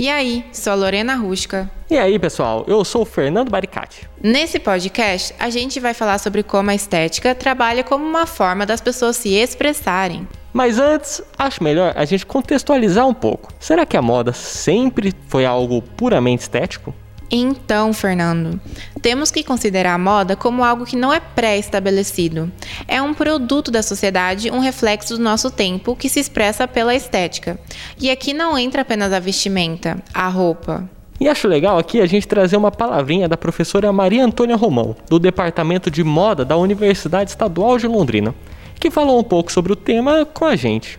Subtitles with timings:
[0.00, 1.70] E aí, sou a Lorena Rusca.
[1.90, 4.08] E aí, pessoal, eu sou o Fernando Baricati.
[4.18, 8.80] Nesse podcast, a gente vai falar sobre como a estética trabalha como uma forma das
[8.80, 10.26] pessoas se expressarem.
[10.54, 13.52] Mas antes, acho melhor a gente contextualizar um pouco.
[13.60, 16.94] Será que a moda sempre foi algo puramente estético?
[17.30, 18.60] Então, Fernando,
[19.00, 22.50] temos que considerar a moda como algo que não é pré-estabelecido.
[22.88, 27.58] É um produto da sociedade, um reflexo do nosso tempo que se expressa pela estética.
[28.00, 30.90] E aqui não entra apenas a vestimenta, a roupa.
[31.20, 35.18] E acho legal aqui a gente trazer uma palavrinha da professora Maria Antônia Romão, do
[35.18, 38.34] Departamento de Moda da Universidade Estadual de Londrina,
[38.80, 40.98] que falou um pouco sobre o tema com a gente.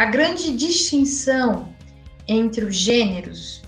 [0.00, 1.68] A grande distinção
[2.26, 3.60] entre os gêneros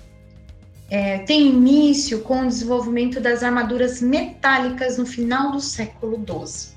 [0.89, 6.74] é, tem início com o desenvolvimento das armaduras metálicas no final do século XII.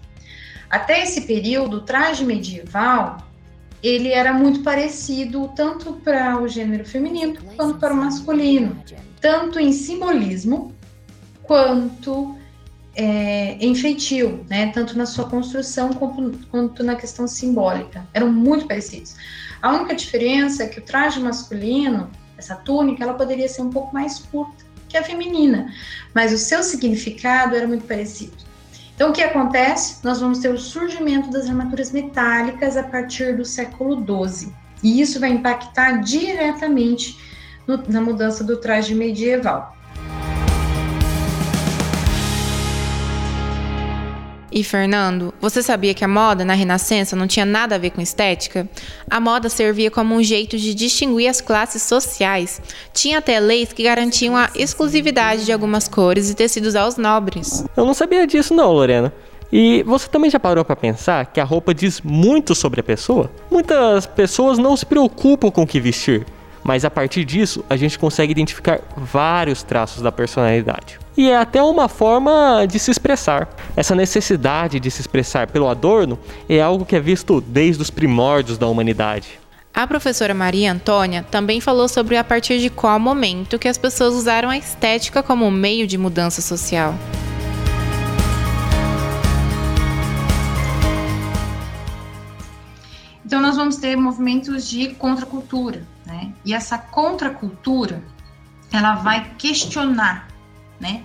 [0.69, 3.25] Até esse período, o traje medieval
[3.81, 8.83] ele era muito parecido tanto para o gênero feminino quanto para o masculino,
[9.21, 10.75] tanto em simbolismo
[11.43, 12.37] quanto
[12.95, 14.71] é, em feitio, né?
[14.71, 18.07] tanto na sua construção quanto, quanto na questão simbólica.
[18.13, 19.15] Eram muito parecidos.
[19.61, 23.93] A única diferença é que o traje masculino, essa túnica, ela poderia ser um pouco
[23.93, 25.73] mais curta que a feminina,
[26.13, 28.33] mas o seu significado era muito parecido.
[28.95, 29.97] Então, o que acontece?
[30.03, 35.19] Nós vamos ter o surgimento das armaduras metálicas a partir do século XII, e isso
[35.19, 37.19] vai impactar diretamente
[37.67, 39.74] no, na mudança do traje medieval.
[44.57, 47.99] E Fernando, você sabia que a moda na Renascença não tinha nada a ver com
[47.99, 48.65] estética?
[49.09, 52.61] A moda servia como um jeito de distinguir as classes sociais.
[52.93, 57.65] Tinha até leis que garantiam a exclusividade de algumas cores e tecidos aos nobres.
[57.75, 59.11] Eu não sabia disso não, Lorena.
[59.51, 63.29] E você também já parou para pensar que a roupa diz muito sobre a pessoa?
[63.51, 66.25] Muitas pessoas não se preocupam com o que vestir,
[66.65, 70.99] mas a partir disso a gente consegue identificar vários traços da personalidade.
[71.15, 73.47] E é até uma forma de se expressar.
[73.77, 76.17] Essa necessidade de se expressar pelo adorno
[76.49, 79.39] é algo que é visto desde os primórdios da humanidade.
[79.71, 84.15] A professora Maria Antônia também falou sobre a partir de qual momento que as pessoas
[84.15, 86.95] usaram a estética como meio de mudança social.
[93.25, 96.31] Então nós vamos ter movimentos de contracultura, né?
[96.45, 98.03] E essa contracultura,
[98.71, 100.27] ela vai questionar,
[100.79, 101.03] né?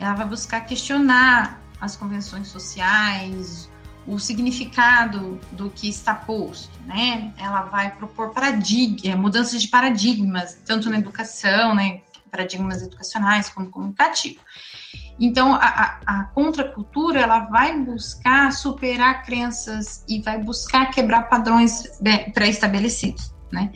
[0.00, 3.70] Ela vai buscar questionar as convenções sociais,
[4.04, 7.32] o significado do que está posto, né?
[7.38, 12.00] Ela vai propor paradig é, mudanças de paradigmas, tanto na educação, né?
[12.28, 14.42] Paradigmas educacionais como comunicativos.
[15.20, 21.84] Então, a, a, a, contracultura ela vai buscar superar crenças e vai buscar quebrar padrões
[22.34, 23.70] pré-estabelecidos, né?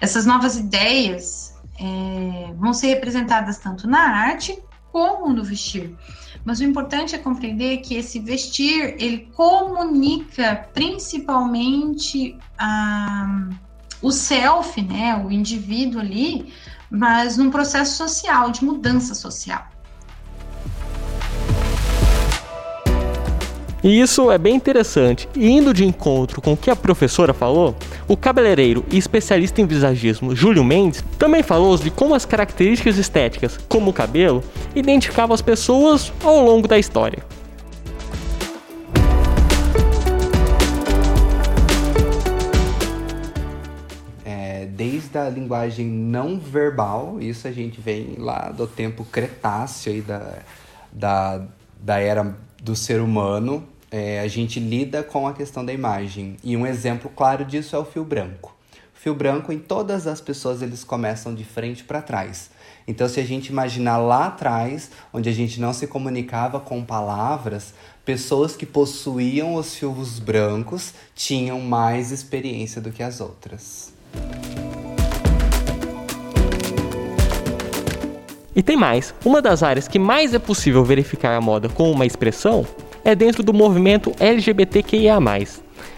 [0.00, 4.58] Essas novas ideias é, vão ser representadas tanto na arte
[4.90, 5.96] como no vestir.
[6.44, 13.48] Mas o importante é compreender que esse vestir ele comunica principalmente a,
[14.02, 16.52] o self, né, o indivíduo ali,
[16.90, 19.71] mas num processo social, de mudança social.
[23.84, 25.28] E isso é bem interessante.
[25.34, 27.74] E indo de encontro com o que a professora falou,
[28.06, 33.58] o cabeleireiro e especialista em visagismo Júlio Mendes também falou de como as características estéticas,
[33.68, 37.24] como o cabelo, identificavam as pessoas ao longo da história.
[44.24, 50.00] É, desde a linguagem não verbal, isso a gente vem lá do tempo Cretáceo e
[50.00, 50.38] da,
[50.92, 51.42] da,
[51.80, 56.38] da era do ser humano, é, a gente lida com a questão da imagem.
[56.42, 58.56] E um exemplo claro disso é o fio branco.
[58.96, 62.50] O fio branco, em todas as pessoas, eles começam de frente para trás.
[62.88, 67.74] Então, se a gente imaginar lá atrás, onde a gente não se comunicava com palavras,
[68.04, 73.92] pessoas que possuíam os fios brancos tinham mais experiência do que as outras.
[78.54, 82.06] E tem mais: uma das áreas que mais é possível verificar a moda com uma
[82.06, 82.66] expressão
[83.04, 85.18] é dentro do movimento LGBTQIA.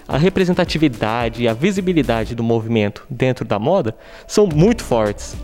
[0.07, 3.97] A representatividade e a visibilidade do movimento dentro da moda
[4.27, 5.35] são muito fortes.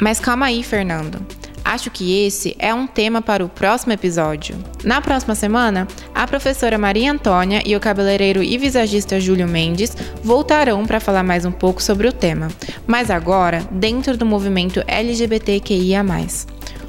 [0.00, 1.20] Mas calma aí, Fernando.
[1.64, 4.56] Acho que esse é um tema para o próximo episódio.
[4.82, 10.86] Na próxima semana, a professora Maria Antônia e o cabeleireiro e visagista Júlio Mendes voltarão
[10.86, 12.48] para falar mais um pouco sobre o tema,
[12.86, 16.02] mas agora dentro do movimento LGBTQIA.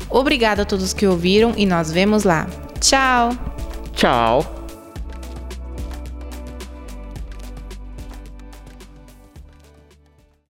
[0.09, 2.47] Obrigada a todos que ouviram e nós vemos lá.
[2.79, 3.48] Tchau!
[3.99, 4.58] Tchau!